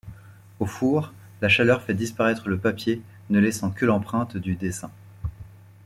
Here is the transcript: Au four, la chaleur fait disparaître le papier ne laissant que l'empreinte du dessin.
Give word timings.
Au 0.59 0.65
four, 0.65 1.13
la 1.41 1.47
chaleur 1.47 1.83
fait 1.83 1.93
disparaître 1.93 2.49
le 2.49 2.57
papier 2.57 3.03
ne 3.29 3.37
laissant 3.37 3.69
que 3.69 3.85
l'empreinte 3.85 4.35
du 4.35 4.55
dessin. 4.55 4.89